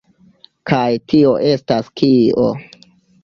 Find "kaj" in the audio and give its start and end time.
0.69-0.85